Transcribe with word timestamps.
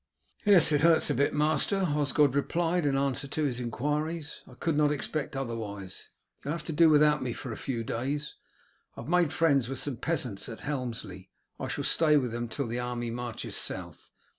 "Yes, 0.45 0.71
it 0.71 0.81
hurts 0.81 1.11
a 1.11 1.13
bit, 1.13 1.31
master," 1.31 1.81
Osgod 1.95 2.33
replied 2.33 2.87
in 2.87 2.97
answer 2.97 3.27
to 3.27 3.43
his 3.43 3.59
inquiries. 3.59 4.41
"I 4.47 4.55
could 4.55 4.75
not 4.75 4.91
expect 4.91 5.35
otherwise. 5.35 6.09
You 6.43 6.47
will 6.49 6.53
have 6.53 6.65
to 6.65 6.73
do 6.73 6.89
without 6.89 7.21
me 7.21 7.33
for 7.33 7.51
a 7.51 7.55
few 7.55 7.83
days. 7.83 8.33
I 8.97 9.01
have 9.01 9.07
made 9.11 9.31
friends 9.31 9.69
with 9.69 9.77
some 9.77 9.97
peasants 9.97 10.49
at 10.49 10.61
Helmsley. 10.61 11.29
I 11.59 11.67
shall 11.67 11.83
stay 11.83 12.17
with 12.17 12.31
them 12.31 12.47
till 12.47 12.65
the 12.65 12.79
army 12.79 13.11
marches 13.11 13.55
south. 13.55 14.09